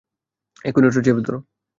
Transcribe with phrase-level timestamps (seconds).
[0.65, 1.39] এক্ষুণি ওটা চেপে ধরো।